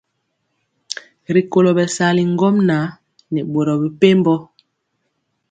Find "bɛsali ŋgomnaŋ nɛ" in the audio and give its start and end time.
1.77-3.41